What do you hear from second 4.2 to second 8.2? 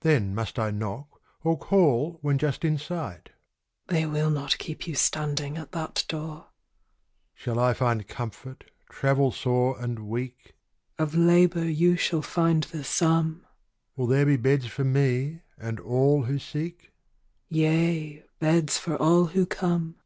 not keep you standing at that door. Shall I find